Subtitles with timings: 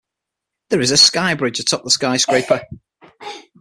[0.71, 2.61] There is a skybridge atop the skyscraper.